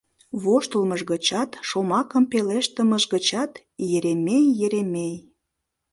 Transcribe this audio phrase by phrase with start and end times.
[0.41, 3.51] Воштылмыж гычат, шомакым пелештымыж гычат—
[3.95, 5.15] Еремей, Еремей.